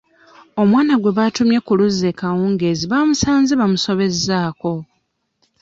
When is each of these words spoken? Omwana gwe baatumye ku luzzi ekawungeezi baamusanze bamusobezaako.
Omwana 0.61 0.93
gwe 0.97 1.11
baatumye 1.17 1.57
ku 1.65 1.71
luzzi 1.79 2.03
ekawungeezi 2.11 2.85
baamusanze 2.91 3.53
bamusobezaako. 3.61 4.73